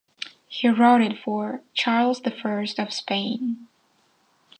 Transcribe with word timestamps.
He 0.47 0.67
wrote 0.67 1.01
it 1.01 1.15
for 1.23 1.61
Charles 1.75 2.21
the 2.23 2.31
First 2.31 2.79
of 2.79 2.91
Spain. 2.91 3.67